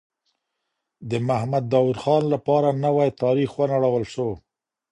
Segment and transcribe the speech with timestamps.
[1.09, 4.29] د محمد داوود خان لپاره نوی تاریخ ونړول سو.